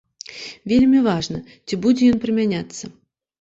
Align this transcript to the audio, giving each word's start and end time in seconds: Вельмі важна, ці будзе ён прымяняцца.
Вельмі 0.71 1.01
важна, 1.07 1.41
ці 1.67 1.79
будзе 1.85 2.09
ён 2.15 2.19
прымяняцца. 2.25 2.83